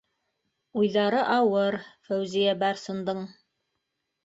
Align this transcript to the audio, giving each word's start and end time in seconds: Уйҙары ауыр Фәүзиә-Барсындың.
Уйҙары 0.83 1.19
ауыр 1.33 1.77
Фәүзиә-Барсындың. 2.09 3.25